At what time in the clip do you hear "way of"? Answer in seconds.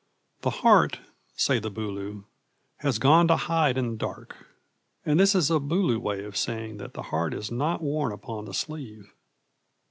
6.01-6.35